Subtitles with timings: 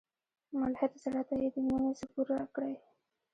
[0.59, 2.75] ملحد زړه ته یې د میني زبور راکړی